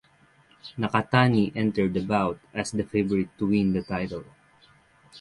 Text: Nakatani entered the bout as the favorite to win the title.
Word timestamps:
Nakatani 0.79 1.55
entered 1.55 1.93
the 1.93 2.01
bout 2.01 2.39
as 2.55 2.71
the 2.71 2.83
favorite 2.83 3.29
to 3.37 3.45
win 3.45 3.71
the 3.73 3.83
title. 3.83 4.25